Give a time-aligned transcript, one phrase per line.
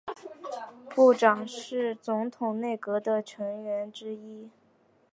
[0.89, 4.49] 部长是总统内阁的成员之一。